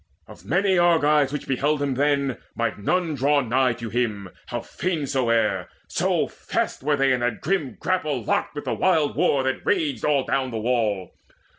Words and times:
Of 0.27 0.45
many 0.45 0.79
Argives 0.79 1.31
which 1.31 1.45
beheld 1.47 1.79
him 1.79 1.93
then 1.93 2.37
Might 2.55 2.79
none 2.79 3.13
draw 3.13 3.39
nigh 3.41 3.73
to 3.73 3.91
him, 3.91 4.29
how 4.47 4.61
fain 4.61 5.05
soe'er, 5.05 5.69
So 5.89 6.27
fast 6.27 6.81
were 6.81 6.97
they 6.97 7.11
in 7.13 7.19
that 7.19 7.39
grim 7.41 7.77
grapple 7.79 8.23
locked 8.23 8.57
Of 8.57 8.65
the 8.65 8.73
wild 8.73 9.15
war 9.15 9.43
that 9.43 9.63
raged 9.63 10.03
all 10.03 10.23
down 10.23 10.49
the 10.49 10.57
wall. 10.57 11.11